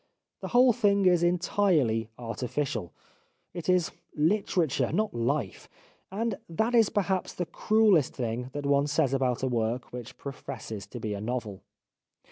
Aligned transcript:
The 0.39 0.47
whole 0.47 0.73
thing 0.73 1.05
is 1.05 1.21
entirely 1.21 2.09
artificial. 2.17 2.91
It 3.53 3.69
is 3.69 3.91
literature, 4.15 4.91
not 4.91 5.13
life, 5.13 5.69
and 6.11 6.39
that 6.49 6.73
is 6.73 6.89
perhaps 6.89 7.33
the 7.35 7.45
cruellest 7.45 8.15
thing 8.15 8.49
that 8.53 8.65
one 8.65 8.87
says 8.87 9.13
about 9.13 9.43
a 9.43 9.47
work 9.47 9.93
which 9.93 10.17
professes 10.17 10.87
to 10.87 10.99
be 10.99 11.13
a 11.13 11.21
novel. 11.21 11.61